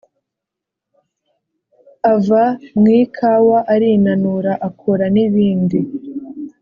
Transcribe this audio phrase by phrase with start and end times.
[2.13, 2.43] Ava
[2.79, 5.79] mu ikawa arinanura akora nibindi